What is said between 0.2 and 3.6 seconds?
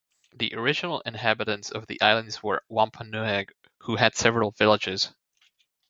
The original inhabitants of the islands were Wampanoag,